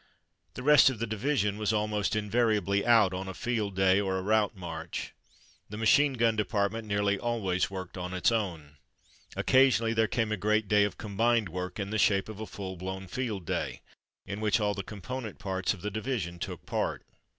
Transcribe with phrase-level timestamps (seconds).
[0.55, 4.17] The rest of the division was almost invari ably out on a field day or
[4.17, 5.13] a route march.
[5.69, 8.77] The machine gun department nearly always worked on its own.
[9.35, 12.77] Occasionally there came a great day of combined work, in the shape of a full
[12.77, 13.81] blown field day,
[14.25, 14.89] in which all 46 From Mud to Mufti the
[15.27, 17.05] component parts of the division took part.